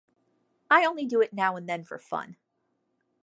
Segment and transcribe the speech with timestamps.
[0.71, 2.35] I only do it now and then for fun.